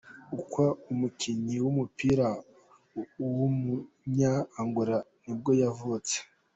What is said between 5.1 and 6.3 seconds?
nibwo yavutse.